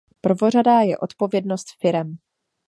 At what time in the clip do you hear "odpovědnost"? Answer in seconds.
0.97-1.65